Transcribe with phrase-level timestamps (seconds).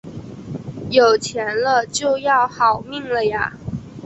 [0.89, 3.53] 有钱了就要好命了啊